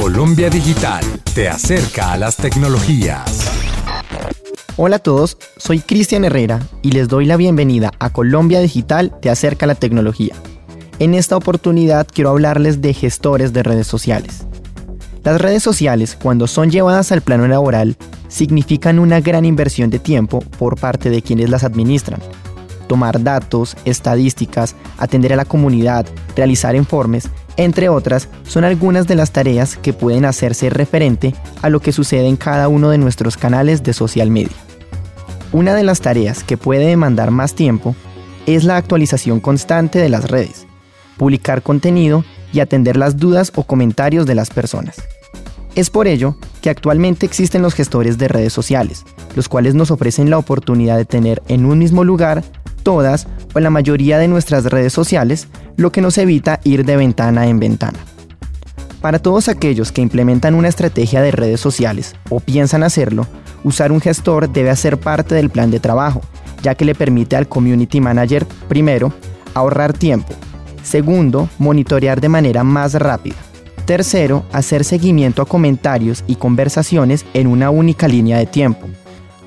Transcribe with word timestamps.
Colombia 0.00 0.50
Digital 0.50 1.02
te 1.34 1.48
acerca 1.48 2.12
a 2.12 2.18
las 2.18 2.36
tecnologías. 2.36 3.50
Hola 4.76 4.96
a 4.96 4.98
todos, 4.98 5.38
soy 5.56 5.80
Cristian 5.80 6.26
Herrera 6.26 6.60
y 6.82 6.92
les 6.92 7.08
doy 7.08 7.24
la 7.24 7.38
bienvenida 7.38 7.90
a 7.98 8.10
Colombia 8.10 8.60
Digital 8.60 9.18
te 9.22 9.30
acerca 9.30 9.64
a 9.64 9.68
la 9.68 9.74
tecnología. 9.74 10.34
En 10.98 11.14
esta 11.14 11.34
oportunidad 11.34 12.06
quiero 12.12 12.28
hablarles 12.28 12.82
de 12.82 12.92
gestores 12.92 13.54
de 13.54 13.62
redes 13.62 13.86
sociales. 13.86 14.46
Las 15.24 15.40
redes 15.40 15.62
sociales, 15.62 16.16
cuando 16.22 16.46
son 16.46 16.70
llevadas 16.70 17.10
al 17.10 17.22
plano 17.22 17.48
laboral, 17.48 17.96
significan 18.28 18.98
una 18.98 19.20
gran 19.20 19.46
inversión 19.46 19.88
de 19.88 19.98
tiempo 19.98 20.40
por 20.58 20.78
parte 20.78 21.08
de 21.08 21.22
quienes 21.22 21.48
las 21.48 21.64
administran. 21.64 22.20
Tomar 22.86 23.22
datos, 23.22 23.76
estadísticas, 23.86 24.76
atender 24.98 25.32
a 25.32 25.36
la 25.36 25.46
comunidad, 25.46 26.06
realizar 26.36 26.76
informes, 26.76 27.30
entre 27.56 27.88
otras, 27.88 28.28
son 28.46 28.64
algunas 28.64 29.06
de 29.06 29.14
las 29.14 29.30
tareas 29.30 29.76
que 29.76 29.92
pueden 29.92 30.24
hacerse 30.24 30.70
referente 30.70 31.34
a 31.62 31.70
lo 31.70 31.80
que 31.80 31.92
sucede 31.92 32.28
en 32.28 32.36
cada 32.36 32.68
uno 32.68 32.90
de 32.90 32.98
nuestros 32.98 33.36
canales 33.36 33.82
de 33.82 33.92
social 33.92 34.30
media. 34.30 34.56
Una 35.52 35.74
de 35.74 35.84
las 35.84 36.00
tareas 36.00 36.44
que 36.44 36.56
puede 36.56 36.86
demandar 36.86 37.30
más 37.30 37.54
tiempo 37.54 37.94
es 38.46 38.64
la 38.64 38.76
actualización 38.76 39.40
constante 39.40 39.98
de 39.98 40.08
las 40.08 40.30
redes, 40.30 40.66
publicar 41.16 41.62
contenido 41.62 42.24
y 42.52 42.60
atender 42.60 42.96
las 42.96 43.16
dudas 43.16 43.52
o 43.54 43.64
comentarios 43.64 44.26
de 44.26 44.34
las 44.34 44.50
personas. 44.50 44.96
Es 45.74 45.90
por 45.90 46.06
ello 46.06 46.36
que 46.66 46.70
actualmente 46.70 47.26
existen 47.26 47.62
los 47.62 47.74
gestores 47.74 48.18
de 48.18 48.26
redes 48.26 48.52
sociales, 48.52 49.04
los 49.36 49.48
cuales 49.48 49.76
nos 49.76 49.92
ofrecen 49.92 50.30
la 50.30 50.38
oportunidad 50.38 50.96
de 50.96 51.04
tener 51.04 51.40
en 51.46 51.64
un 51.64 51.78
mismo 51.78 52.02
lugar 52.02 52.42
todas 52.82 53.28
o 53.54 53.60
la 53.60 53.70
mayoría 53.70 54.18
de 54.18 54.26
nuestras 54.26 54.64
redes 54.64 54.92
sociales, 54.92 55.46
lo 55.76 55.92
que 55.92 56.00
nos 56.00 56.18
evita 56.18 56.58
ir 56.64 56.84
de 56.84 56.96
ventana 56.96 57.46
en 57.46 57.60
ventana. 57.60 58.00
Para 59.00 59.20
todos 59.20 59.48
aquellos 59.48 59.92
que 59.92 60.02
implementan 60.02 60.56
una 60.56 60.66
estrategia 60.66 61.22
de 61.22 61.30
redes 61.30 61.60
sociales 61.60 62.16
o 62.30 62.40
piensan 62.40 62.82
hacerlo, 62.82 63.28
usar 63.62 63.92
un 63.92 64.00
gestor 64.00 64.50
debe 64.50 64.70
hacer 64.70 64.98
parte 64.98 65.36
del 65.36 65.50
plan 65.50 65.70
de 65.70 65.78
trabajo, 65.78 66.20
ya 66.64 66.74
que 66.74 66.84
le 66.84 66.96
permite 66.96 67.36
al 67.36 67.46
Community 67.46 68.00
Manager, 68.00 68.44
primero, 68.66 69.12
ahorrar 69.54 69.92
tiempo, 69.92 70.34
segundo, 70.82 71.48
monitorear 71.58 72.20
de 72.20 72.28
manera 72.28 72.64
más 72.64 72.94
rápida, 72.94 73.36
tercero, 73.86 74.44
hacer 74.52 74.84
seguimiento 74.84 75.40
a 75.40 75.46
comentarios 75.46 76.24
y 76.26 76.34
conversaciones 76.34 77.24
en 77.32 77.46
una 77.46 77.70
única 77.70 78.08
línea 78.08 78.38
de 78.38 78.46
tiempo, 78.46 78.88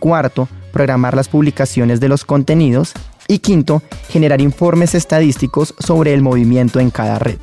cuarto, 0.00 0.48
programar 0.72 1.14
las 1.14 1.28
publicaciones 1.28 2.00
de 2.00 2.08
los 2.08 2.24
contenidos 2.24 2.92
y 3.28 3.38
quinto, 3.38 3.82
generar 4.08 4.40
informes 4.40 4.94
estadísticos 4.94 5.74
sobre 5.78 6.12
el 6.12 6.20
movimiento 6.20 6.80
en 6.80 6.90
cada 6.90 7.18
red. 7.18 7.38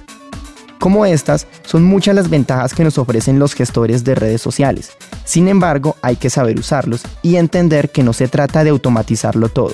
Como 0.79 1.05
estas, 1.05 1.47
son 1.63 1.83
muchas 1.83 2.15
las 2.15 2.29
ventajas 2.29 2.73
que 2.73 2.83
nos 2.83 2.97
ofrecen 2.97 3.39
los 3.39 3.53
gestores 3.53 4.03
de 4.03 4.15
redes 4.15 4.41
sociales. 4.41 4.91
Sin 5.25 5.47
embargo, 5.47 5.95
hay 6.01 6.15
que 6.15 6.29
saber 6.29 6.59
usarlos 6.59 7.03
y 7.21 7.35
entender 7.35 7.91
que 7.91 8.03
no 8.03 8.13
se 8.13 8.27
trata 8.27 8.63
de 8.63 8.71
automatizarlo 8.71 9.47
todo, 9.49 9.73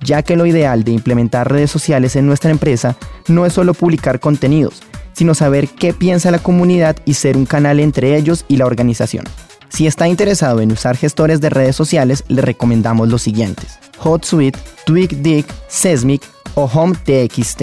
ya 0.00 0.22
que 0.22 0.36
lo 0.36 0.46
ideal 0.46 0.84
de 0.84 0.92
implementar 0.92 1.50
redes 1.50 1.70
sociales 1.70 2.16
en 2.16 2.26
nuestra 2.26 2.52
empresa 2.52 2.96
no 3.28 3.46
es 3.46 3.52
solo 3.52 3.74
publicar 3.74 4.20
contenidos, 4.20 4.82
sino 5.14 5.34
saber 5.34 5.68
qué 5.68 5.94
piensa 5.94 6.30
la 6.30 6.38
comunidad 6.38 6.96
y 7.04 7.14
ser 7.14 7.36
un 7.36 7.46
canal 7.46 7.80
entre 7.80 8.16
ellos 8.16 8.44
y 8.48 8.58
la 8.58 8.66
organización. 8.66 9.24
Si 9.68 9.86
está 9.86 10.06
interesado 10.06 10.60
en 10.60 10.70
usar 10.70 10.96
gestores 10.96 11.40
de 11.40 11.50
redes 11.50 11.74
sociales, 11.74 12.22
le 12.28 12.42
recomendamos 12.42 13.08
los 13.08 13.22
siguientes: 13.22 13.80
HotSuite, 13.98 14.58
TweakDick, 14.86 15.46
Sesmic 15.68 16.22
o 16.54 16.66
HomeTXT. 16.66 17.62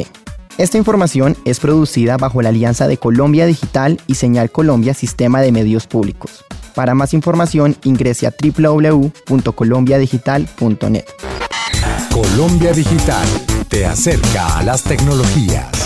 Esta 0.57 0.77
información 0.77 1.37
es 1.45 1.59
producida 1.59 2.17
bajo 2.17 2.41
la 2.41 2.49
alianza 2.49 2.87
de 2.87 2.97
Colombia 2.97 3.45
Digital 3.45 4.01
y 4.07 4.15
Señal 4.15 4.51
Colombia 4.51 4.93
Sistema 4.93 5.41
de 5.41 5.51
Medios 5.51 5.87
Públicos. 5.87 6.43
Para 6.75 6.93
más 6.93 7.13
información 7.13 7.77
ingrese 7.83 8.27
a 8.27 8.33
www.colombiadigital.net. 8.37 11.05
Colombia 12.11 12.73
Digital 12.73 13.27
te 13.69 13.85
acerca 13.85 14.57
a 14.57 14.63
las 14.63 14.83
tecnologías. 14.83 15.80